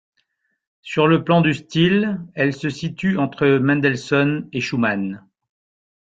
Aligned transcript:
Sur 0.81 1.07
le 1.07 1.23
plan 1.23 1.41
du 1.41 1.53
style, 1.53 2.17
elle 2.33 2.53
se 2.55 2.71
situe 2.71 3.19
entre 3.19 3.59
Mendelssohn 3.59 4.49
et 4.51 4.59
Schumann. 4.59 5.23